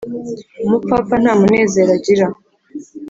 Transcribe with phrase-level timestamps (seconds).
[0.65, 2.25] umupfapfa nta munezero agira.